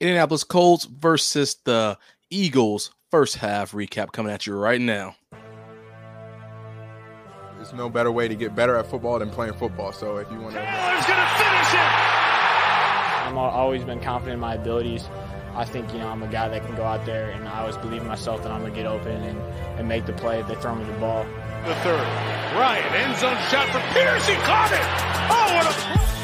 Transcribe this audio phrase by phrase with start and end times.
[0.00, 1.98] Indianapolis Colts versus the
[2.30, 5.16] Eagles first half recap coming at you right now.
[7.56, 9.92] There's no better way to get better at football than playing football.
[9.92, 12.18] So if you want to, Taylor's going to finish it.
[13.28, 15.08] I've always been confident in my abilities.
[15.54, 17.76] I think you know I'm a guy that can go out there, and I always
[17.76, 19.38] believe in myself that I'm gonna get open and,
[19.78, 21.24] and make the play if they throw me the ball.
[21.66, 22.06] The third,
[22.54, 24.26] Ryan end zone shot for Pierce.
[24.26, 26.04] He caught it.
[26.04, 26.14] Oh,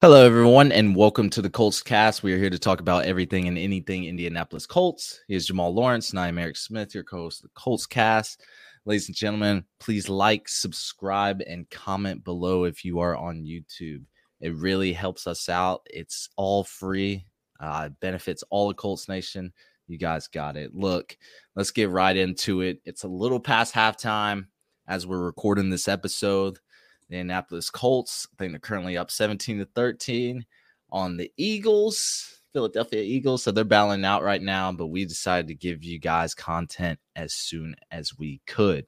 [0.00, 2.22] Hello, everyone, and welcome to the Colts Cast.
[2.22, 5.18] We are here to talk about everything and anything Indianapolis Colts.
[5.26, 8.44] Here's Jamal Lawrence, and I am Eric Smith, your co-host of the Colts Cast.
[8.84, 14.04] Ladies and gentlemen, please like, subscribe, and comment below if you are on YouTube.
[14.40, 15.84] It really helps us out.
[15.90, 17.26] It's all free.
[17.58, 19.52] Uh, benefits all of Colts Nation.
[19.88, 20.76] You guys got it.
[20.76, 21.16] Look,
[21.56, 22.80] let's get right into it.
[22.84, 24.46] It's a little past halftime
[24.86, 26.60] as we're recording this episode.
[27.08, 30.44] The Indianapolis Colts, I think they're currently up 17 to 13
[30.90, 33.42] on the Eagles, Philadelphia Eagles.
[33.42, 37.34] So they're battling out right now, but we decided to give you guys content as
[37.34, 38.86] soon as we could.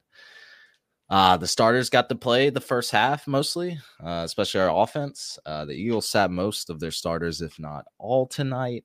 [1.11, 5.41] Uh, the starters got to play the first half mostly, uh, especially our offense.
[5.45, 8.85] Uh, the Eagles sat most of their starters, if not all, tonight.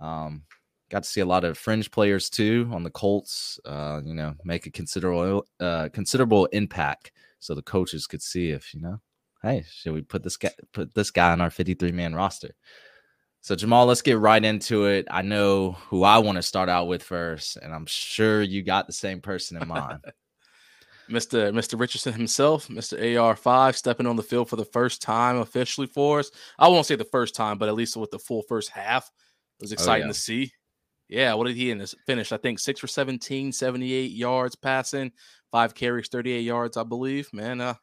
[0.00, 0.44] Um,
[0.88, 3.58] got to see a lot of fringe players too on the Colts.
[3.64, 7.10] Uh, you know, make a considerable uh, considerable impact,
[7.44, 9.00] so the coaches could see if you know,
[9.42, 12.54] hey, should we put this guy put this guy on our fifty three man roster?
[13.42, 15.06] So Jamal, let's get right into it.
[15.10, 18.86] I know who I want to start out with first, and I'm sure you got
[18.86, 20.00] the same person in mind.
[21.10, 21.52] Mr.
[21.52, 21.78] Mr.
[21.78, 22.98] Richardson himself, Mr.
[22.98, 26.30] AR5, stepping on the field for the first time officially for us.
[26.58, 29.10] I won't say the first time, but at least with the full first half.
[29.60, 30.12] It was oh, exciting oh, yeah.
[30.12, 30.52] to see.
[31.10, 32.32] Yeah, what did he in this finish?
[32.32, 35.12] I think six for 17, 78 yards passing,
[35.54, 37.32] five carries, 38 yards, I believe.
[37.32, 37.74] Man, uh,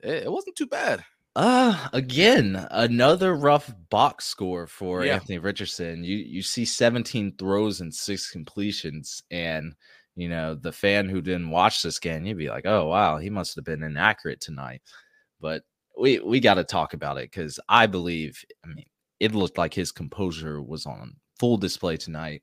[0.00, 1.04] it, it wasn't too bad.
[1.36, 5.14] Uh again, another rough box score for yeah.
[5.14, 6.02] Anthony Richardson.
[6.04, 9.74] You you see 17 throws and six completions, and
[10.16, 13.30] you know, the fan who didn't watch this game, you'd be like, oh wow, he
[13.30, 14.82] must have been inaccurate tonight.
[15.40, 15.62] But
[15.98, 18.86] we we got to talk about it because I believe, I mean,
[19.18, 22.42] it looked like his composure was on full display tonight.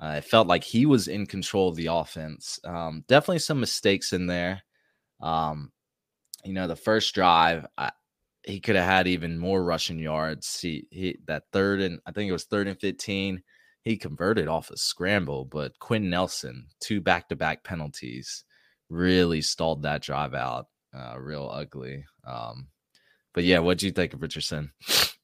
[0.00, 2.60] Uh, it felt like he was in control of the offense.
[2.64, 4.62] Um, definitely some mistakes in there.
[5.20, 5.72] Um,
[6.44, 7.90] you know, the first drive, I,
[8.44, 10.60] he could have had even more rushing yards.
[10.60, 13.42] He, he that third and I think it was third and fifteen
[13.88, 18.44] he converted off a scramble, but Quinn Nelson, two back to back penalties,
[18.90, 22.04] really stalled that drive out uh, real ugly.
[22.26, 22.68] Um,
[23.32, 24.72] but yeah, what do you think of Richardson?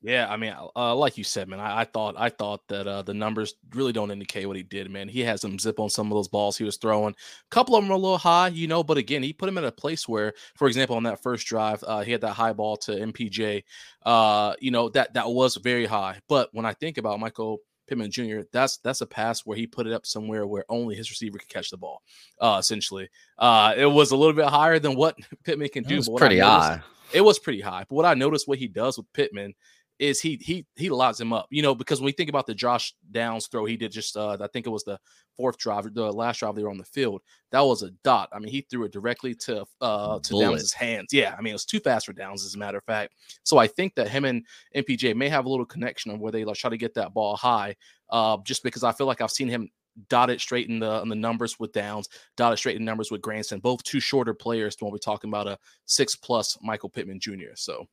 [0.05, 3.01] Yeah, I mean, uh, like you said, man, I, I thought I thought that uh,
[3.01, 5.09] the numbers really don't indicate what he did, man.
[5.09, 7.15] He had some zip on some of those balls he was throwing.
[7.15, 9.57] A couple of them were a little high, you know, but again, he put him
[9.57, 12.53] in a place where, for example, on that first drive, uh, he had that high
[12.53, 13.65] ball to MPJ.
[14.05, 16.21] Uh, you know that that was very high.
[16.29, 18.41] But when I think about Michael Pittman Jr.
[18.53, 21.49] That's that's a pass where he put it up somewhere where only his receiver could
[21.49, 22.03] catch the ball.
[22.39, 25.95] Uh, essentially, uh, it was a little bit higher than what Pittman can do.
[25.95, 26.83] It was pretty noticed, high.
[27.13, 27.85] It was pretty high.
[27.89, 29.55] But what I noticed, what he does with Pittman
[29.99, 31.47] is he he he locks him up.
[31.51, 34.37] You know, because when we think about the Josh Downs throw, he did just uh,
[34.41, 34.99] I think it was the
[35.37, 37.23] fourth drive, the last drive they were on the field.
[37.51, 38.29] That was a dot.
[38.33, 40.57] I mean, he threw it directly to uh to Bullet.
[40.57, 41.09] Downs' hands.
[41.13, 43.15] Yeah, I mean, it was too fast for Downs, as a matter of fact.
[43.45, 44.45] So I think that him and
[44.75, 47.37] MPJ may have a little connection on where they like, try to get that ball
[47.37, 47.77] high.
[48.11, 49.71] Uh, just because I feel like I've seen him
[50.09, 53.11] dot it straight in the in the numbers with Downs, dot it straight in numbers
[53.11, 53.61] with Granson.
[53.61, 57.55] Both two shorter players when we're talking about a six plus Michael Pittman Jr.
[57.55, 57.87] So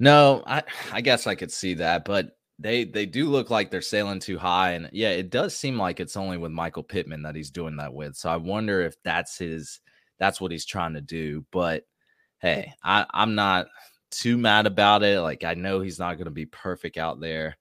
[0.00, 0.62] no, I
[0.92, 4.38] I guess I could see that, but they they do look like they're sailing too
[4.38, 7.76] high, and yeah, it does seem like it's only with Michael Pittman that he's doing
[7.76, 8.16] that with.
[8.16, 9.80] So I wonder if that's his
[10.18, 11.44] that's what he's trying to do.
[11.52, 11.84] But
[12.40, 13.66] hey, I I'm not
[14.10, 15.20] too mad about it.
[15.20, 17.56] Like I know he's not going to be perfect out there.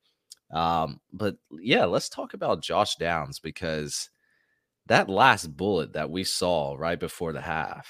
[0.52, 4.10] Um, but yeah, let's talk about Josh Downs because
[4.88, 7.88] that last bullet that we saw right before the half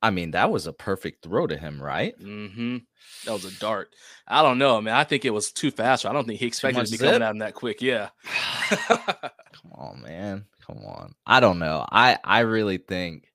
[0.00, 2.18] I mean, that was a perfect throw to him, right?
[2.20, 2.78] Mm-hmm.
[3.24, 3.94] That was a dart.
[4.28, 4.94] I don't know, man.
[4.94, 6.06] I think it was too fast.
[6.06, 7.82] I don't think he expected to be coming out in that quick.
[7.82, 8.10] Yeah.
[8.70, 10.44] Come on, man.
[10.64, 11.14] Come on.
[11.26, 11.84] I don't know.
[11.90, 13.32] I I really think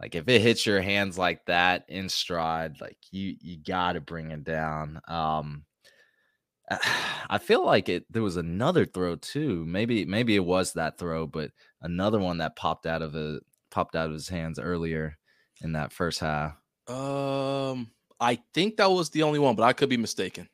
[0.00, 4.00] like if it hits your hands like that in stride, like you you got to
[4.00, 5.00] bring it down.
[5.06, 5.64] Um
[7.28, 9.64] I feel like it there was another throw too.
[9.66, 11.50] Maybe maybe it was that throw, but
[11.80, 15.18] another one that popped out of it popped out of his hands earlier
[15.62, 16.52] in that first half?
[16.88, 17.90] Um,
[18.20, 20.48] I think that was the only one, but I could be mistaken.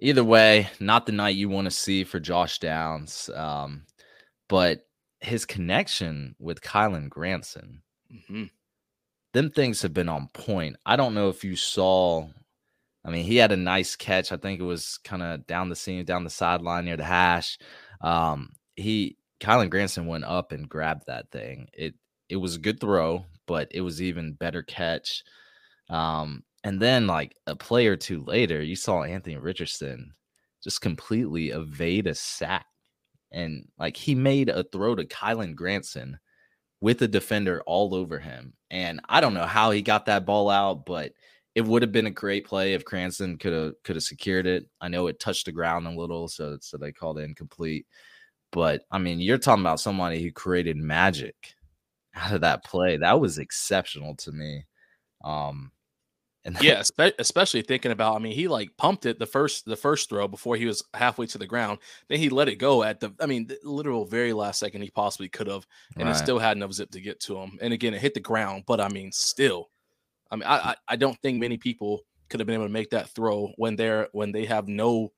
[0.00, 3.28] Either way, not the night you want to see for Josh Downs.
[3.34, 3.84] Um,
[4.48, 4.86] but
[5.20, 7.82] his connection with Kylen Granson,
[8.12, 8.44] mm-hmm.
[9.34, 10.76] them things have been on point.
[10.86, 12.28] I don't know if you saw
[13.04, 14.30] I mean, he had a nice catch.
[14.32, 17.58] I think it was kind of down the seam, down the sideline near the hash.
[18.00, 21.68] Um, he Kylen Granson went up and grabbed that thing.
[21.72, 21.94] It
[22.28, 25.24] it was a good throw, but it was even better catch.
[25.88, 30.14] Um, and then like a play or two later, you saw Anthony Richardson
[30.62, 32.66] just completely evade a sack.
[33.32, 36.20] And like he made a throw to Kylen Granson
[36.80, 38.52] with a defender all over him.
[38.70, 41.10] And I don't know how he got that ball out, but
[41.56, 44.68] it would have been a great play if Granson could have could have secured it.
[44.80, 47.88] I know it touched the ground a little, so so they called it incomplete.
[48.52, 51.34] But I mean, you're talking about somebody who created magic
[52.14, 52.96] out of that play.
[52.96, 54.64] That was exceptional to me.
[55.24, 55.72] Um,
[56.44, 56.82] and yeah,
[57.18, 60.56] especially thinking about, I mean, he like pumped it the first the first throw before
[60.56, 61.80] he was halfway to the ground.
[62.08, 64.90] Then he let it go at the, I mean, the literal very last second he
[64.90, 65.66] possibly could have,
[65.96, 66.16] and right.
[66.16, 67.58] it still had enough zip to get to him.
[67.60, 69.68] And again, it hit the ground, but I mean, still,
[70.30, 73.10] I mean, I I don't think many people could have been able to make that
[73.10, 75.12] throw when they're when they have no,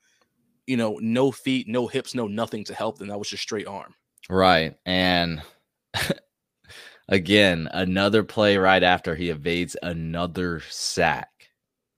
[0.66, 3.06] you know, no feet, no hips, no nothing to help them.
[3.08, 3.94] That was just straight arm.
[4.28, 5.40] Right, and
[7.08, 11.28] Again, another play right after he evades another sack.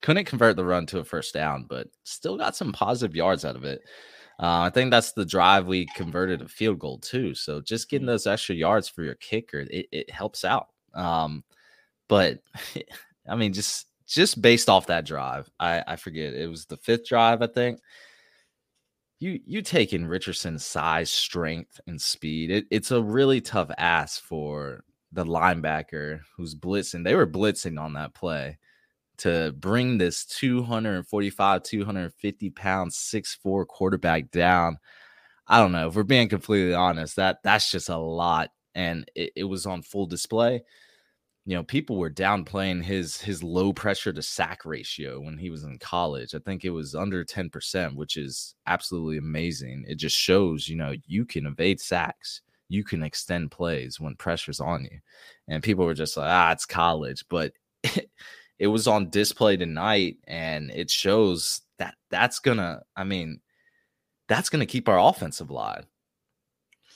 [0.03, 3.57] Couldn't convert the run to a first down, but still got some positive yards out
[3.57, 3.83] of it.
[4.41, 7.35] Uh, I think that's the drive we converted a field goal too.
[7.35, 10.69] So just getting those extra yards for your kicker, it, it helps out.
[10.95, 11.45] Um,
[12.09, 12.41] but
[13.29, 17.07] I mean, just just based off that drive, I, I forget it was the fifth
[17.07, 17.81] drive, I think
[19.21, 22.51] you you take in Richardson's size, strength, and speed.
[22.51, 24.85] It, it's a really tough ask for
[25.15, 27.05] the linebacker who's blitzing.
[27.05, 28.59] They were blitzing on that play
[29.19, 34.79] to bring this 245, 250 pound, 6'4 quarterback down.
[35.47, 35.89] I don't know.
[35.89, 38.51] If we're being completely honest, that that's just a lot.
[38.75, 40.63] And it, it was on full display.
[41.47, 45.63] You know, people were downplaying his his low pressure to sack ratio when he was
[45.65, 46.35] in college.
[46.35, 49.85] I think it was under 10%, which is absolutely amazing.
[49.87, 54.61] It just shows, you know, you can evade sacks you can extend plays when pressure's
[54.61, 54.99] on you.
[55.49, 57.25] And people were just like, ah, it's college.
[57.29, 57.53] But
[57.83, 58.11] it,
[58.59, 63.41] it was on display tonight, and it shows that that's gonna, I mean,
[64.29, 65.87] that's gonna keep our offensive line.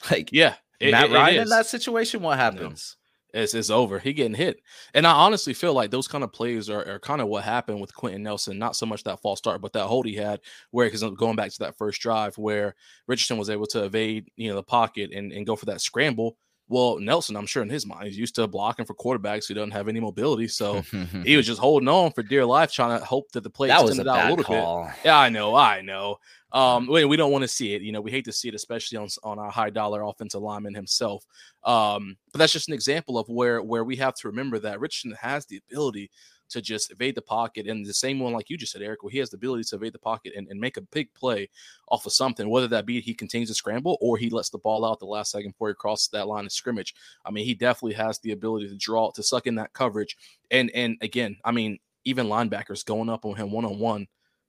[0.09, 2.95] Like, yeah, it, Matt it, Ryan in that situation, what happens?
[3.33, 3.99] It's, it's over.
[3.99, 4.61] He getting hit.
[4.93, 7.79] And I honestly feel like those kind of plays are, are kind of what happened
[7.79, 8.57] with Quenton Nelson.
[8.57, 10.39] Not so much that false start, but that hold he had
[10.71, 12.75] where because going back to that first drive where
[13.07, 16.37] Richardson was able to evade, you know, the pocket and, and go for that scramble.
[16.69, 19.71] Well, Nelson, I'm sure in his mind, he's used to blocking for quarterbacks who don't
[19.71, 20.47] have any mobility.
[20.47, 20.81] So
[21.25, 23.81] he was just holding on for dear life, trying to hope that the play that
[23.81, 24.85] extended out a little call.
[24.85, 24.93] bit.
[25.05, 26.19] Yeah, I know, I know.
[26.51, 27.81] Um, we, we don't want to see it.
[27.81, 30.75] You know, we hate to see it, especially on on our high dollar offensive lineman
[30.75, 31.25] himself.
[31.63, 35.17] Um, but that's just an example of where where we have to remember that Richardson
[35.19, 36.11] has the ability
[36.49, 37.67] to just evade the pocket.
[37.67, 39.75] And the same one, like you just said, Eric, where he has the ability to
[39.75, 41.49] evade the pocket and, and make a big play
[41.87, 44.85] off of something, whether that be he continues to scramble or he lets the ball
[44.85, 46.95] out the last second before he crosses that line of scrimmage.
[47.25, 50.17] I mean, he definitely has the ability to draw, to suck in that coverage.
[50.51, 54.07] And and again, I mean, even linebackers going up on him one on one.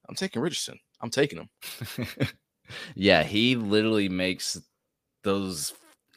[0.09, 0.79] I'm taking Richardson.
[1.01, 1.49] I'm taking him.
[2.95, 4.61] yeah, he literally makes
[5.23, 5.73] those.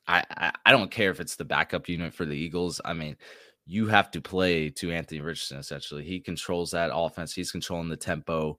[0.08, 2.82] I, I, I don't care if it's the backup unit for the Eagles.
[2.84, 3.16] I mean,
[3.66, 5.58] you have to play to Anthony Richardson.
[5.58, 7.34] Essentially, he controls that offense.
[7.34, 8.58] He's controlling the tempo.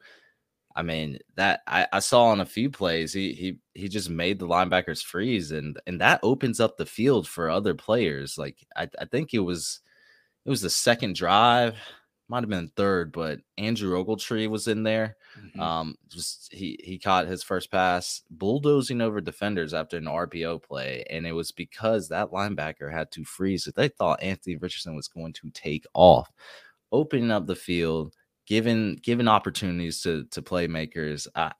[0.76, 4.38] I mean that I, I saw on a few plays he he he just made
[4.38, 8.36] the linebackers freeze and and that opens up the field for other players.
[8.36, 9.80] Like I, I think it was
[10.44, 11.76] it was the second drive
[12.34, 15.16] might have been third, but Andrew Ogletree was in there.
[15.40, 15.60] Mm-hmm.
[15.60, 21.04] Um, just he he caught his first pass, bulldozing over defenders after an RPO play,
[21.10, 23.68] and it was because that linebacker had to freeze.
[23.76, 26.28] They thought Anthony Richardson was going to take off,
[26.90, 28.16] opening up the field,
[28.48, 31.28] giving giving opportunities to to playmakers.
[31.36, 31.52] I,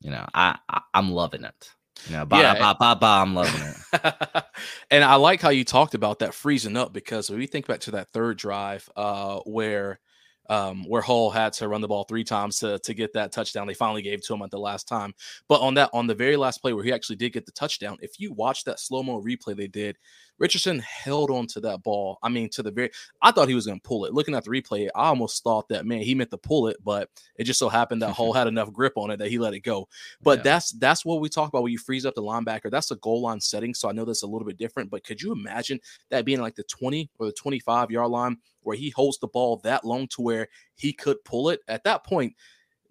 [0.00, 1.70] you know, I, I I'm loving it.
[2.06, 4.44] You know, yeah, ba, ba, ba, I'm loving it.
[4.90, 7.80] and I like how you talked about that freezing up because when we think back
[7.80, 10.00] to that third drive, uh, where
[10.48, 13.66] um, where Hull had to run the ball three times to, to get that touchdown.
[13.66, 15.14] They finally gave to him at the last time.
[15.48, 17.98] But on that, on the very last play where he actually did get the touchdown,
[18.02, 19.96] if you watch that slow mo replay they did,
[20.38, 22.18] Richardson held on to that ball.
[22.22, 22.90] I mean, to the very,
[23.22, 24.12] I thought he was going to pull it.
[24.12, 27.08] Looking at the replay, I almost thought that man, he meant to pull it, but
[27.36, 29.60] it just so happened that Hull had enough grip on it that he let it
[29.60, 29.88] go.
[30.22, 30.44] But yeah.
[30.44, 32.70] that's that's what we talk about when you freeze up the linebacker.
[32.70, 34.90] That's a goal line setting, so I know that's a little bit different.
[34.90, 38.76] But could you imagine that being like the twenty or the twenty-five yard line where
[38.76, 41.60] he holds the ball that long to where he could pull it?
[41.68, 42.34] At that point,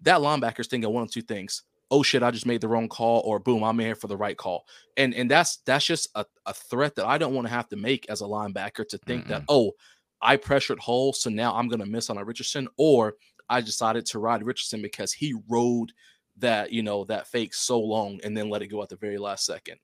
[0.00, 1.62] that linebacker's thinking one of two things
[1.94, 4.16] oh shit, I just made the wrong call, or boom, I'm in here for the
[4.16, 4.66] right call.
[4.96, 7.76] And and that's that's just a, a threat that I don't want to have to
[7.76, 9.72] make as a linebacker to think mm that, oh,
[10.20, 13.14] I pressured Hull, so now I'm gonna miss on a Richardson, or
[13.48, 15.92] I decided to ride Richardson because he rode
[16.38, 19.18] that you know that fake so long and then let it go at the very
[19.18, 19.78] last second.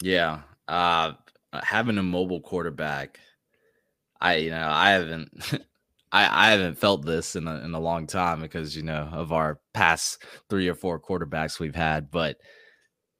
[0.00, 1.12] Yeah, uh,
[1.52, 3.18] having a mobile quarterback,
[4.20, 5.30] I you know I haven't
[6.12, 9.32] I, I haven't felt this in a, in a long time because you know of
[9.32, 12.38] our past three or four quarterbacks we've had, but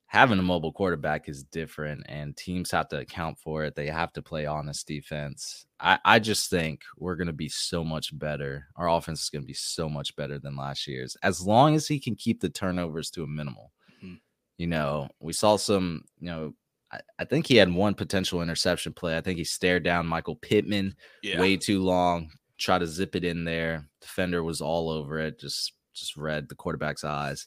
[0.09, 3.75] having a mobile quarterback is different and teams have to account for it.
[3.75, 5.67] They have to play honest defense.
[5.81, 8.69] I, I just think we're going to be so much better.
[8.76, 11.87] Our offense is going to be so much better than last year's as long as
[11.87, 13.71] he can keep the turnovers to a minimal.
[14.02, 14.14] Mm-hmm.
[14.57, 16.55] You know, we saw some, you know,
[16.92, 19.16] I, I, think he had one potential interception play.
[19.16, 21.40] I think he stared down Michael Pittman yeah.
[21.40, 23.87] way too long, tried to zip it in there.
[24.00, 27.47] Defender was all over it, just just read the quarterback's eyes.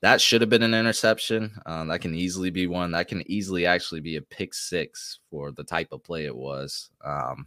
[0.00, 1.52] That should have been an interception.
[1.64, 2.90] Um, that can easily be one.
[2.90, 6.90] That can easily actually be a pick six for the type of play it was.
[7.04, 7.46] Um,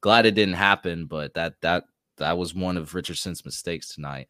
[0.00, 1.84] glad it didn't happen, but that that
[2.18, 4.28] that was one of Richardson's mistakes tonight.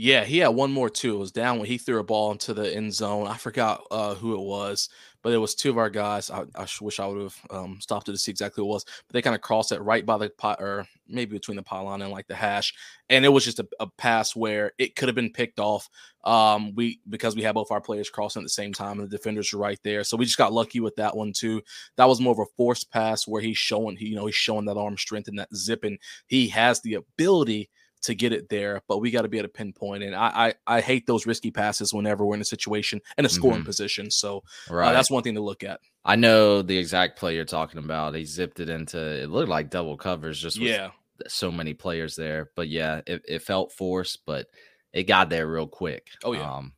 [0.00, 1.16] Yeah, he had one more too.
[1.16, 3.26] It was down when he threw a ball into the end zone.
[3.26, 4.88] I forgot uh, who it was,
[5.24, 6.30] but it was two of our guys.
[6.30, 8.84] I, I wish I would have um, stopped it to see exactly who it was,
[8.84, 12.00] but they kind of crossed it right by the pot, or maybe between the pylon
[12.02, 12.72] and like the hash,
[13.08, 15.88] and it was just a, a pass where it could have been picked off.
[16.22, 19.16] Um, we because we had both our players crossing at the same time, and the
[19.16, 21.60] defenders were right there, so we just got lucky with that one too.
[21.96, 24.66] That was more of a forced pass where he's showing, he, you know, he's showing
[24.66, 27.68] that arm strength and that zip, and he has the ability
[28.02, 30.02] to get it there, but we got to be able to pinpoint.
[30.02, 33.28] And I, I, I hate those risky passes whenever we're in a situation in a
[33.28, 33.66] scoring mm-hmm.
[33.66, 34.10] position.
[34.10, 34.88] So uh, right.
[34.90, 35.80] Uh, that's one thing to look at.
[36.04, 38.14] I know the exact play you're talking about.
[38.14, 40.90] He zipped it into it looked like double covers, just yeah,
[41.26, 42.50] so many players there.
[42.54, 44.46] But yeah, it, it felt forced, but
[44.92, 46.08] it got there real quick.
[46.24, 46.50] Oh yeah.
[46.50, 46.72] Um,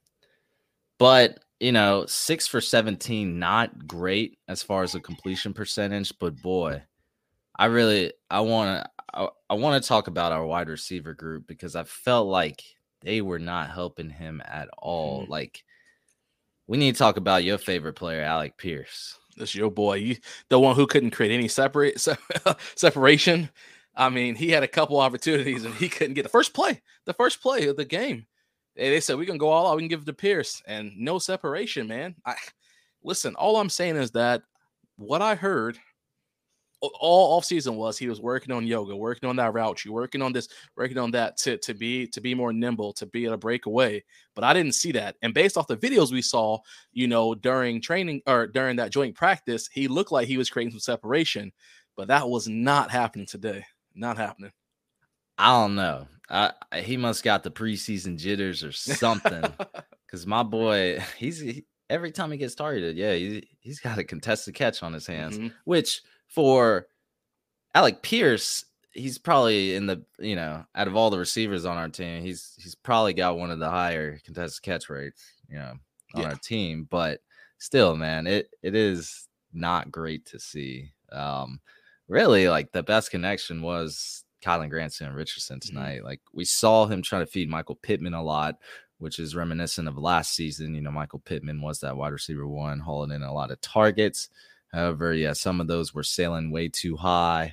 [0.98, 6.40] but you know, six for 17, not great as far as the completion percentage, but
[6.40, 6.82] boy,
[7.56, 11.46] I really I want to I, I want to talk about our wide receiver group
[11.46, 12.62] because I felt like
[13.02, 15.22] they were not helping him at all.
[15.22, 15.32] Mm-hmm.
[15.32, 15.64] Like
[16.66, 19.18] we need to talk about your favorite player, Alec Pierce.
[19.36, 20.16] That's your boy, you,
[20.48, 22.00] the one who couldn't create any separate
[22.74, 23.50] separation.
[23.96, 27.14] I mean, he had a couple opportunities and he couldn't get the first play, the
[27.14, 28.26] first play of the game.
[28.76, 30.92] They, they said we can go all out, we can give it to Pierce, and
[30.96, 32.14] no separation, man.
[32.24, 32.36] I
[33.02, 33.34] listen.
[33.34, 34.42] All I'm saying is that
[34.96, 35.78] what I heard
[36.80, 40.22] all off season was he was working on yoga, working on that route, you working
[40.22, 43.34] on this, working on that to to be to be more nimble, to be able
[43.34, 44.04] to break away.
[44.34, 45.16] But I didn't see that.
[45.22, 46.58] And based off the videos we saw,
[46.92, 50.72] you know, during training or during that joint practice, he looked like he was creating
[50.72, 51.52] some separation,
[51.96, 53.64] but that was not happening today.
[53.94, 54.52] Not happening.
[55.36, 56.06] I don't know.
[56.28, 59.44] I, he must got the preseason jitters or something.
[60.06, 64.02] Because my boy, he's he, every time he gets targeted, yeah, he, he's got a
[64.02, 65.54] contested catch on his hands, mm-hmm.
[65.64, 66.86] which for
[67.74, 71.88] Alec Pierce, he's probably in the you know out of all the receivers on our
[71.88, 75.74] team, he's he's probably got one of the higher contested catch rates, you know,
[76.14, 76.28] on yeah.
[76.28, 76.86] our team.
[76.90, 77.20] But
[77.58, 80.92] still, man, it it is not great to see.
[81.12, 81.60] Um,
[82.08, 85.76] really, like the best connection was Kylen Granson and Richardson mm-hmm.
[85.76, 85.96] tonight.
[85.98, 86.06] Mm-hmm.
[86.06, 88.56] Like we saw him trying to feed Michael Pittman a lot,
[88.98, 90.74] which is reminiscent of last season.
[90.74, 94.28] You know, Michael Pittman was that wide receiver one, hauling in a lot of targets.
[94.72, 97.52] However, yeah, some of those were sailing way too high.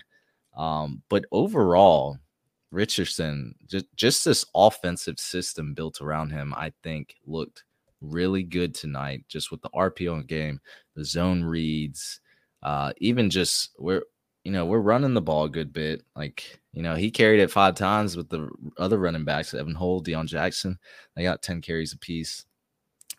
[0.56, 2.18] Um, but overall,
[2.72, 7.64] Richardson, just, just this offensive system built around him, I think looked
[8.02, 10.60] really good tonight, just with the RPO game,
[10.96, 12.20] the zone reads,
[12.64, 14.04] uh, even just we're
[14.48, 16.04] you know, we're running the ball a good bit.
[16.16, 20.02] Like, you know, he carried it five times with the other running backs, Evan Hull,
[20.02, 20.80] Deon Jackson.
[21.18, 22.46] They got 10 carries apiece.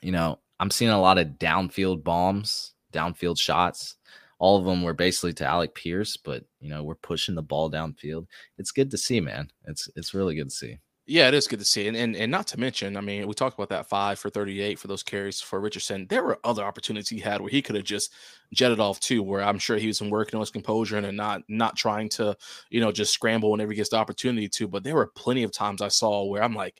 [0.01, 3.97] You know, I'm seeing a lot of downfield bombs downfield shots.
[4.39, 7.71] All of them were basically to Alec Pierce, but you know, we're pushing the ball
[7.71, 8.27] downfield.
[8.57, 9.51] It's good to see, man.
[9.65, 10.79] It's it's really good to see.
[11.11, 11.89] Yeah, it is good to see.
[11.89, 14.79] And, and and not to mention, I mean, we talked about that five for 38
[14.79, 16.07] for those carries for Richardson.
[16.07, 18.13] There were other opportunities he had where he could have just
[18.53, 21.77] jetted off too, where I'm sure he was working on his composure and not not
[21.77, 22.37] trying to,
[22.69, 24.69] you know, just scramble whenever he gets the opportunity to.
[24.69, 26.79] But there were plenty of times I saw where I'm like,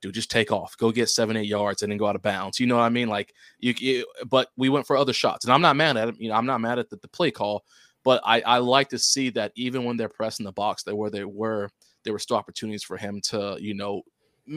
[0.00, 2.58] dude, just take off, go get seven, eight yards, and then go out of bounds.
[2.58, 3.08] You know what I mean?
[3.08, 6.16] Like you, you but we went for other shots, and I'm not mad at him.
[6.18, 7.64] You know, I'm not mad at the, the play call,
[8.04, 11.10] but I, I like to see that even when they're pressing the box, they were
[11.10, 11.70] they were
[12.04, 14.02] there were still opportunities for him to, you know,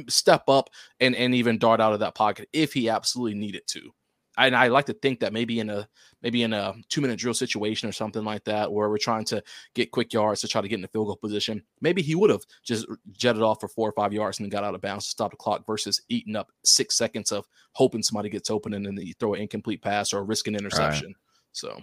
[0.07, 0.69] step up
[0.99, 3.91] and and even dart out of that pocket if he absolutely needed to
[4.37, 5.87] and I like to think that maybe in a
[6.21, 9.43] maybe in a two minute drill situation or something like that, where we're trying to
[9.73, 12.29] get quick yards to try to get in the field goal position, maybe he would
[12.29, 15.05] have just jetted off for four or five yards and then got out of bounds
[15.05, 18.85] to stop the clock versus eating up six seconds of hoping somebody gets open and
[18.85, 21.09] then you throw an incomplete pass or risk an interception.
[21.09, 21.15] Right.
[21.51, 21.81] So,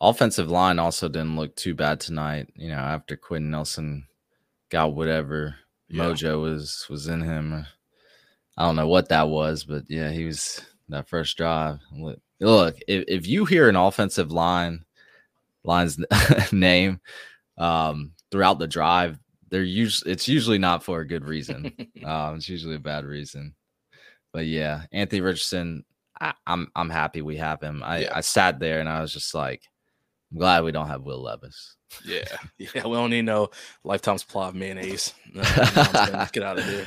[0.00, 2.48] offensive line also didn't look too bad tonight.
[2.54, 4.06] You know, after Quinn Nelson
[4.70, 5.56] got whatever
[5.88, 6.04] Yeah.
[6.04, 7.66] mojo was was in him.
[8.56, 11.78] I don't know what that was, but yeah, he was that first drive.
[11.92, 14.84] Look, look if, if you hear an offensive line
[15.64, 15.98] line's
[16.52, 17.00] name
[17.58, 19.18] um, throughout the drive,
[19.50, 21.72] they're usually it's usually not for a good reason.
[22.04, 23.54] um, it's usually a bad reason.
[24.32, 25.84] But yeah, Anthony Richardson,
[26.20, 27.82] I, I'm I'm happy we have him.
[27.84, 28.12] I, Yeah.
[28.16, 29.62] I sat there and I was just like,
[30.30, 31.76] I'm glad we don't have Will Levis.
[32.04, 32.24] Yeah,
[32.58, 32.86] yeah.
[32.86, 33.50] We don't need no
[33.84, 35.14] lifetime supply of mayonnaise.
[35.32, 36.86] No, no, let's get out of here.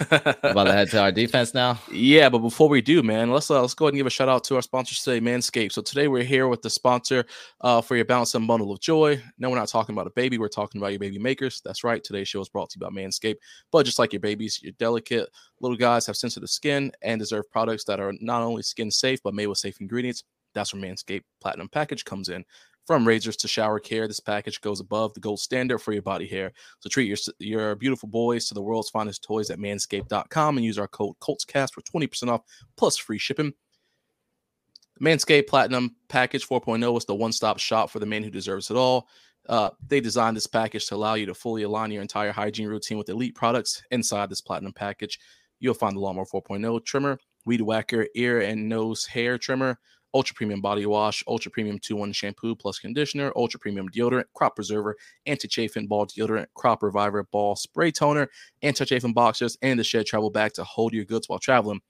[0.10, 1.78] About to head to our defense now.
[1.90, 4.28] Yeah, but before we do, man, let's uh, let's go ahead and give a shout
[4.28, 5.72] out to our sponsor today, Manscaped.
[5.72, 7.24] So today we're here with the sponsor
[7.62, 9.22] uh, for your balance and bundle of joy.
[9.38, 10.36] No, we're not talking about a baby.
[10.36, 11.62] We're talking about your baby makers.
[11.64, 12.02] That's right.
[12.02, 13.36] Today's show is brought to you by Manscaped.
[13.72, 15.28] But just like your babies, your delicate
[15.60, 19.34] little guys have sensitive skin and deserve products that are not only skin safe but
[19.34, 20.24] made with safe ingredients.
[20.54, 22.44] That's where Manscaped Platinum Package comes in.
[22.86, 26.26] From razors to shower care, this package goes above the gold standard for your body
[26.26, 26.52] hair.
[26.80, 30.78] So treat your your beautiful boys to the world's finest toys at manscaped.com and use
[30.78, 32.42] our code COLTSCAST for 20% off
[32.76, 33.52] plus free shipping.
[35.00, 39.08] Manscaped Platinum Package 4.0 is the one-stop shop for the man who deserves it all.
[39.48, 42.98] Uh, they designed this package to allow you to fully align your entire hygiene routine
[42.98, 45.18] with elite products inside this platinum package.
[45.58, 49.78] You'll find the Lawnmower 4.0 trimmer, Weed Whacker ear and nose hair trimmer,
[50.14, 54.56] ultra premium body wash, ultra premium 2 1 shampoo plus conditioner, ultra premium deodorant, crop
[54.56, 58.28] preserver, anti chafing ball deodorant, crop reviver ball spray toner,
[58.62, 61.80] anti chafing boxers, and the shed travel bag to hold your goods while traveling.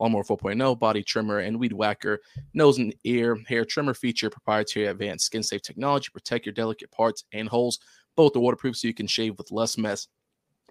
[0.00, 2.20] Lawnmower 4.0 body trimmer and weed whacker
[2.54, 7.24] nose and ear hair trimmer feature proprietary advanced skin safe technology protect your delicate parts
[7.32, 7.80] and holes.
[8.14, 10.06] Both are waterproof so you can shave with less mess.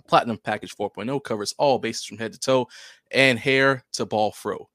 [0.07, 2.67] Platinum Package 4.0 covers all bases from head to toe
[3.11, 4.69] and hair to ball fro.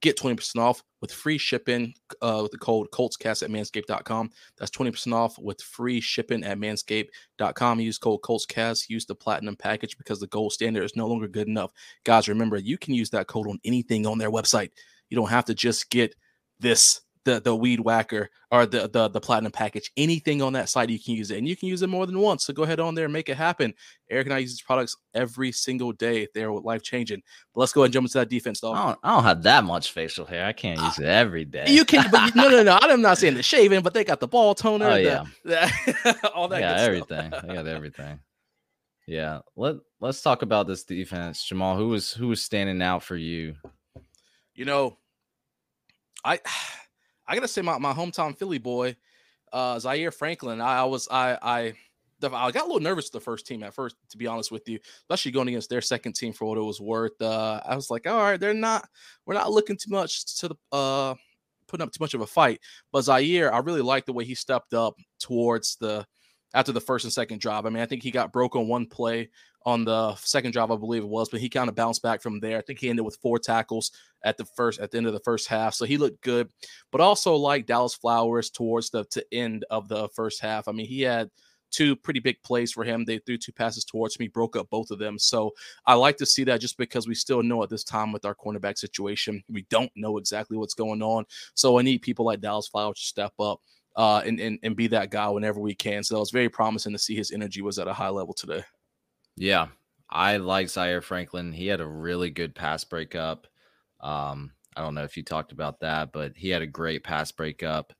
[0.00, 4.30] Get 20% off with free shipping uh, with the code ColtsCast at manscaped.com.
[4.56, 7.80] That's 20% off with free shipping at manscaped.com.
[7.80, 8.88] Use code ColtsCast.
[8.88, 11.72] Use the platinum package because the gold standard is no longer good enough.
[12.04, 14.70] Guys, remember, you can use that code on anything on their website.
[15.08, 16.14] You don't have to just get
[16.60, 20.88] this the the weed whacker or the, the the platinum package anything on that site
[20.90, 22.80] you can use it and you can use it more than once so go ahead
[22.80, 23.72] on there and make it happen
[24.10, 27.22] eric and i use these products every single day they're life changing
[27.54, 29.42] but let's go ahead and jump into that defense I though don't, I don't have
[29.42, 30.44] that much facial hair.
[30.46, 31.66] I can't uh, use it every day.
[31.68, 34.28] you can but no no no i'm not saying the shaving but they got the
[34.28, 35.24] ball toner Oh, yeah.
[35.44, 37.32] the- all that yeah, everything.
[37.34, 38.18] I got everything.
[39.06, 39.40] Yeah.
[39.56, 41.76] Let Let's talk about this defense, Jamal.
[41.76, 43.54] Who was who was standing out for you?
[44.54, 44.96] you know,
[46.24, 46.40] I
[47.28, 48.96] I gotta say my, my hometown Philly boy,
[49.52, 50.60] uh Zaire Franklin.
[50.60, 51.74] I, I was I I
[52.22, 54.80] I got a little nervous the first team at first, to be honest with you,
[55.02, 57.20] especially going against their second team for what it was worth.
[57.20, 58.88] Uh I was like, all right, they're not
[59.26, 61.14] we're not looking too much to the uh
[61.68, 62.60] putting up too much of a fight.
[62.92, 66.06] But Zaire, I really like the way he stepped up towards the
[66.54, 67.66] after the first and second drive.
[67.66, 69.30] I mean, I think he got broke on one play
[69.64, 72.40] on the second drive, I believe it was, but he kind of bounced back from
[72.40, 72.58] there.
[72.58, 73.92] I think he ended with four tackles
[74.24, 76.48] at the first at the end of the first half, so he looked good.
[76.90, 80.68] But also like Dallas Flowers towards the to end of the first half.
[80.68, 81.30] I mean, he had
[81.70, 83.04] two pretty big plays for him.
[83.04, 85.18] They threw two passes towards me, broke up both of them.
[85.18, 85.52] So
[85.86, 88.34] I like to see that just because we still know at this time with our
[88.34, 91.26] cornerback situation, we don't know exactly what's going on.
[91.54, 93.60] So I need people like Dallas Flowers to step up.
[93.96, 96.04] Uh, and, and and be that guy whenever we can.
[96.04, 98.62] So it was very promising to see his energy was at a high level today.
[99.38, 99.68] Yeah,
[100.10, 101.52] I like Zaire Franklin.
[101.52, 103.46] He had a really good pass breakup.
[104.00, 107.30] Um, I don't know if you talked about that, but he had a great pass
[107.32, 107.92] breakup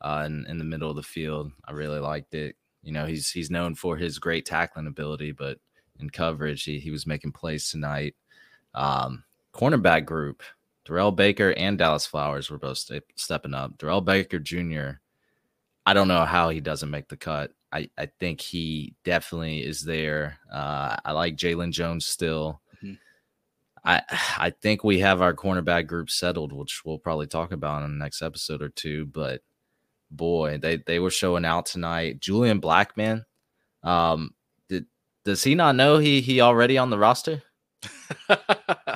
[0.00, 1.52] uh, in, in the middle of the field.
[1.66, 2.56] I really liked it.
[2.82, 5.58] You know, he's he's known for his great tackling ability, but
[6.00, 8.14] in coverage, he, he was making plays tonight.
[8.74, 10.42] Um, cornerback group,
[10.84, 13.76] Darrell Baker and Dallas Flowers were both ste- stepping up.
[13.78, 15.00] Darrell Baker Jr.
[15.88, 17.50] I don't know how he doesn't make the cut.
[17.72, 20.36] I, I think he definitely is there.
[20.52, 22.60] Uh, I like Jaylon Jones still.
[22.84, 22.98] Mhm.
[23.86, 24.02] I
[24.36, 28.04] I think we have our cornerback group settled, which we'll probably talk about in the
[28.04, 29.06] next episode or two.
[29.06, 29.40] But
[30.10, 32.20] boy, they they were showing out tonight.
[32.20, 33.24] Julian Blackmon,
[33.82, 34.34] um,
[34.68, 34.84] did
[35.24, 37.42] does he not know he he already on the roster?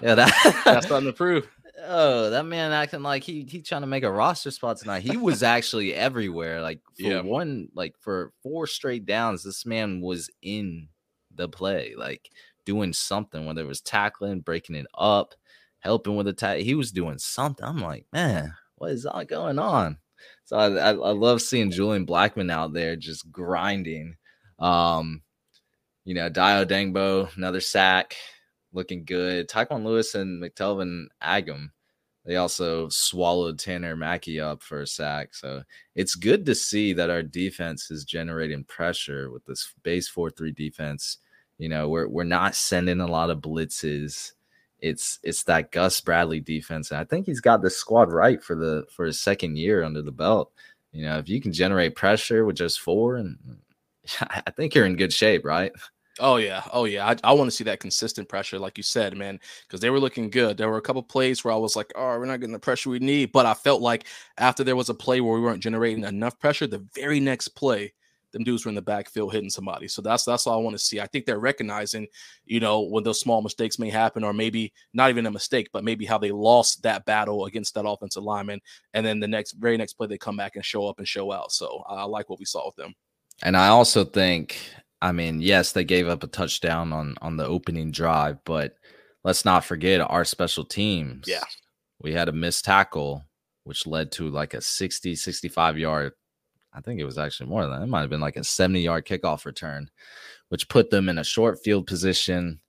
[0.03, 1.49] Yeah, that That's something to prove.
[1.85, 5.03] Oh, that man acting like he he trying to make a roster spot tonight.
[5.03, 6.63] He was actually everywhere.
[6.63, 7.21] Like for Yeah.
[7.23, 10.89] one, like for four straight downs, this man was in
[11.35, 12.31] the play, like
[12.65, 15.35] doing something, whether it was tackling, breaking it up,
[15.81, 16.59] helping with the tack.
[16.59, 17.65] He was doing something.
[17.67, 19.99] I'm like, man, what is all going on?
[20.45, 24.17] So I, I, I love seeing Julian Blackmon out there just grinding.
[24.59, 25.23] Um,
[26.05, 28.17] you know, Dayo Odeyingbo, another sack,
[28.73, 29.49] looking good.
[29.49, 31.73] Tyquan Lewis and McTelvin Agim,
[32.25, 35.35] they also swallowed Tanner McKee up for a sack.
[35.35, 35.63] So
[35.95, 40.53] it's good to see that our defense is generating pressure with this base 4 3
[40.53, 41.19] defense.
[41.59, 44.33] You know, we're we're not sending a lot of blitzes.
[44.79, 48.57] It's it's that Gus Bradley defense, and I think he's got the squad right for
[48.57, 50.53] the for his second year under the belt.
[50.93, 53.39] You know, if you can generate pressure with just four, and
[54.21, 55.73] I think you're in good shape, right?
[56.21, 57.07] Oh yeah, oh yeah.
[57.09, 60.01] I, I want to see that consistent pressure, like you said, man, because they were
[60.01, 60.59] looking good.
[60.59, 62.91] There were a couple plays where I was like, "Oh, we're not getting the pressure
[62.91, 64.05] we need," but I felt like
[64.37, 67.95] after there was a play where we weren't generating enough pressure, the very next play,
[68.33, 69.89] them dudes were in the backfield hitting somebody.
[69.89, 71.01] So that's that's all I want to see.
[71.01, 72.07] I think they're recognizing,
[72.45, 75.85] you know, when those small mistakes may happen, or maybe not even a mistake, but
[75.85, 78.61] maybe how they lost that battle against that offensive lineman,
[78.93, 81.33] and then the next very next play they come back and show up and show
[81.33, 81.53] out.
[81.53, 82.95] So I like what we saw with them.
[83.43, 84.57] And I also think
[85.03, 88.77] I mean, yes, they gave up a touchdown on on the opening drive, but
[89.25, 91.27] let's not forget our special teams.
[91.29, 91.45] Yeah.
[92.01, 93.25] We had a missed tackle
[93.65, 96.13] which led to like a 60 65 yard
[96.75, 97.83] I think it was actually more than that.
[97.83, 99.91] It might have been like a 70 yard kickoff return,
[100.49, 102.61] which put them in a short field position.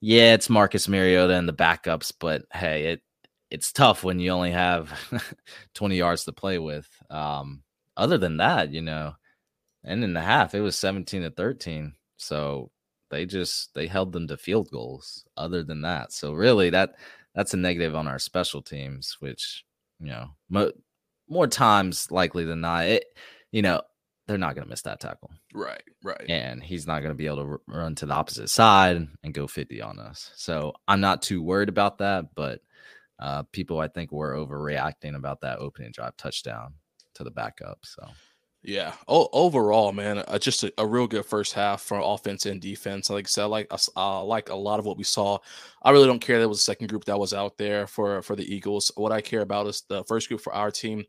[0.00, 3.02] Yeah, it's Marcus Mariota and the backups, but hey, it
[3.50, 4.92] it's tough when you only have
[5.74, 6.88] 20 yards to play with.
[7.10, 7.62] Um,
[7.96, 9.14] other than that, you know,
[9.84, 11.94] and in the half, it was 17 to 13.
[12.16, 12.70] So
[13.10, 15.24] they just they held them to field goals.
[15.36, 16.94] Other than that, so really that
[17.34, 19.64] that's a negative on our special teams, which
[20.00, 20.72] you know mo-
[21.28, 23.04] more times likely than not, it
[23.50, 23.82] you know
[24.26, 25.30] they're not going to miss that tackle.
[25.52, 26.24] Right, right.
[26.28, 29.34] And he's not going to be able to r- run to the opposite side and
[29.34, 30.30] go 50 on us.
[30.36, 32.60] So I'm not too worried about that, but
[33.18, 36.74] uh, people I think were overreacting about that opening drive touchdown
[37.14, 37.80] to the backup.
[37.82, 38.08] So
[38.64, 38.92] yeah.
[39.08, 43.10] Oh, overall, man, uh, just a, a, real good first half for offense and defense.
[43.10, 45.38] Like I said, I like uh, like a lot of what we saw.
[45.82, 48.54] I really don't care that was second group that was out there for for the
[48.54, 48.92] Eagles.
[48.96, 51.04] What I care about is the first group for our team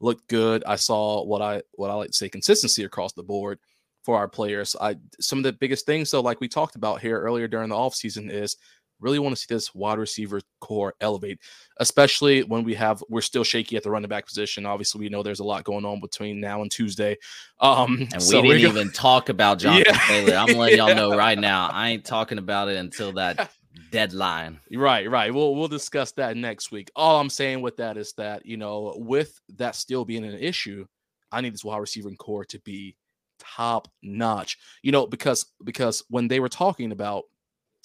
[0.00, 0.62] looked good.
[0.66, 3.58] I saw what I what I like to say consistency across the board
[4.04, 4.76] for our players.
[4.78, 7.74] I some of the biggest things though, like we talked about here earlier during the
[7.74, 8.56] offseason, is
[9.00, 11.38] really want to see this wide receiver core elevate,
[11.78, 14.66] especially when we have we're still shaky at the running back position.
[14.66, 17.16] Obviously, we know there's a lot going on between now and Tuesday.
[17.60, 19.98] Um, and we so didn't even talk about Jonathan yeah.
[20.06, 20.36] Taylor.
[20.36, 21.68] I'm letting y'all know right now.
[21.72, 23.50] I ain't talking about it until that
[23.90, 24.60] deadline.
[24.72, 25.32] Right, right.
[25.32, 26.90] We'll we'll discuss that next week.
[26.96, 30.86] All I'm saying with that is that you know, with that still being an issue,
[31.32, 32.96] I need this wide receiving core to be
[33.38, 34.58] top notch.
[34.82, 37.24] You know, because because when they were talking about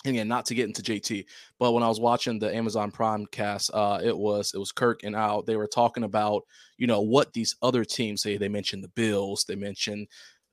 [0.05, 1.25] again not to get into jt
[1.59, 5.03] but when i was watching the amazon prime cast uh it was it was kirk
[5.03, 6.43] and al they were talking about
[6.77, 8.37] you know what these other teams say.
[8.37, 10.07] They mentioned the bills they mentioned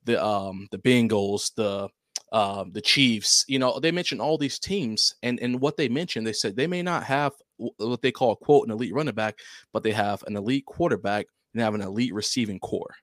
[0.05, 1.89] the um the bengals the
[2.31, 6.25] um the chiefs you know they mentioned all these teams and and what they mentioned
[6.25, 9.39] they said they may not have what they call quote an elite running back
[9.73, 12.95] but they have an elite quarterback and have an elite receiving core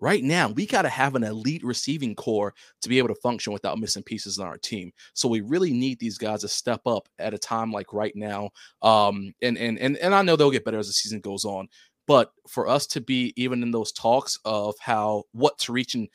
[0.00, 3.52] right now we got to have an elite receiving core to be able to function
[3.52, 4.92] without missing pieces on our team.
[5.14, 8.50] So we really need these guys to step up at a time like right now
[8.82, 11.68] um and and and, and i know they'll get better as the season goes on
[12.06, 16.08] but for us to be even in those talks of how what to reach in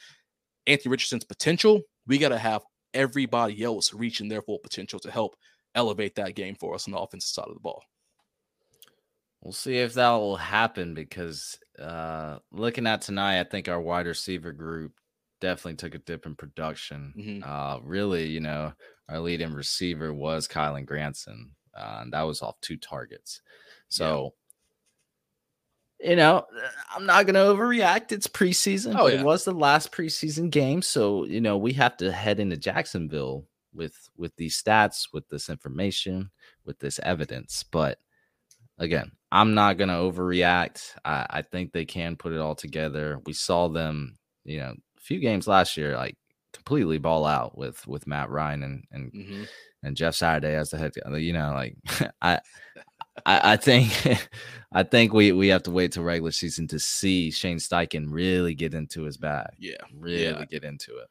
[0.67, 5.36] anthony richardson's potential we got to have everybody else reaching their full potential to help
[5.76, 7.84] elevate that game for us on the offensive side of the ball
[9.43, 14.08] We'll see if that will happen because uh, looking at tonight, I think our wide
[14.08, 14.93] receiver group
[15.41, 17.13] definitely took a dip in production.
[17.17, 17.43] Mm-hmm.
[17.45, 18.71] Uh, really, you know,
[19.10, 23.41] our leading receiver was Kylen Granson, uh, and that was off two targets.
[23.89, 24.34] So,
[25.99, 26.12] yeah.
[26.12, 26.45] you know,
[26.95, 28.13] I'm not going to overreact.
[28.13, 28.95] It's preseason.
[28.97, 29.19] Oh, yeah.
[29.19, 33.45] It was the last preseason game, so you know we have to head into Jacksonville
[33.73, 36.32] with with these stats, with this information,
[36.63, 37.99] with this evidence, but
[38.77, 40.95] again, I'm not going to overreact.
[41.03, 43.19] I, I, think they can put it all together.
[43.25, 46.17] We saw them, you know, a few games last year, like
[46.53, 49.43] completely ball out with with Matt Ryan and and mm-hmm.
[49.83, 50.93] and Jeff Saturday as the head.
[51.17, 51.75] You know, like
[52.21, 52.39] I.
[53.27, 53.91] I, I think
[54.73, 58.55] I think we, we have to wait till regular season to see Shane Steichen really
[58.55, 59.51] get into his bag.
[59.59, 59.77] Yeah.
[59.95, 60.45] Really yeah.
[60.45, 61.07] get into it.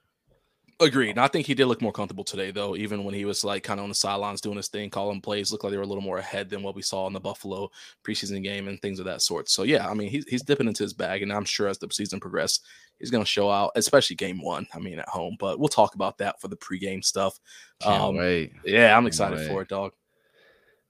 [0.80, 1.16] Agreed.
[1.16, 2.74] I think he did look more comfortable today, though.
[2.74, 5.52] Even when he was like kind of on the sidelines doing his thing, calling plays,
[5.52, 7.70] looked like they were a little more ahead than what we saw in the Buffalo
[8.04, 9.48] preseason game and things of that sort.
[9.48, 11.88] So yeah, I mean, he's he's dipping into his bag, and I'm sure as the
[11.92, 12.60] season progresses,
[12.98, 14.66] he's going to show out, especially game one.
[14.74, 15.36] I mean, at home.
[15.38, 17.38] But we'll talk about that for the pregame stuff.
[17.80, 18.52] Can't um, wait.
[18.64, 19.92] Yeah, I'm excited for it, dog.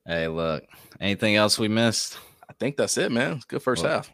[0.06, 0.64] Hey, look,
[1.00, 2.18] anything else we missed?
[2.48, 3.40] I think that's it, man.
[3.48, 4.12] Good first well, half.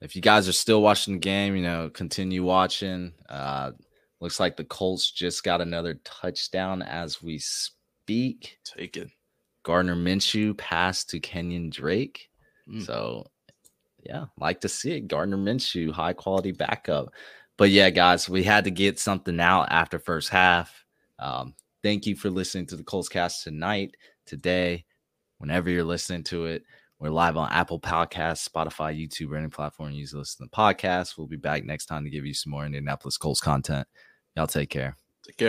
[0.00, 3.12] If you guys are still watching the game, you know, continue watching.
[3.28, 3.72] Uh,
[4.20, 8.58] Looks like the Colts just got another touchdown as we speak.
[8.64, 9.10] Take it.
[9.62, 12.30] Gardner Minshew passed to Kenyon Drake.
[12.68, 12.84] Mm.
[12.84, 13.26] So,
[14.04, 15.08] yeah, like to see it.
[15.08, 17.12] Gardner Minshew, high quality backup.
[17.56, 20.84] But yeah, guys, we had to get something out after first half.
[21.18, 24.84] Um, Thank you for listening to the Colts cast tonight, today,
[25.38, 26.62] whenever you're listening to it.
[26.98, 30.50] We're live on Apple Podcasts, Spotify, YouTube, or any platform you use to listen to
[30.50, 31.16] the podcast.
[31.16, 33.88] We'll be back next time to give you some more Indianapolis Colts content.
[34.40, 34.96] Y'all take care.